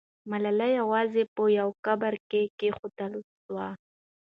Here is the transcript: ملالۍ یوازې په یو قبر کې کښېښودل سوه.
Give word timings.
ملالۍ 0.31 0.71
یوازې 0.81 1.23
په 1.35 1.43
یو 1.59 1.69
قبر 1.85 2.13
کې 2.29 2.41
کښېښودل 2.57 3.13
سوه. 3.41 3.67